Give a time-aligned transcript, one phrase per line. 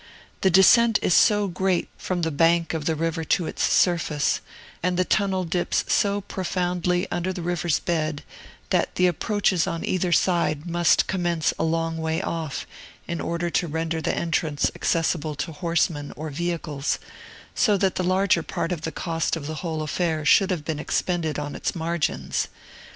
[0.41, 4.41] The descent is so great from the bank of the river to its surface,
[4.81, 8.23] and the Tunnel dips so profoundly under the river's bed,
[8.71, 12.65] that the approaches on either side must commence a long way off,
[13.07, 16.97] in order to render the entrance accessible to horsemen or vehicles;
[17.53, 20.79] so that the larger part of the cost of the whole affair should have been
[20.79, 22.47] expended on its margins.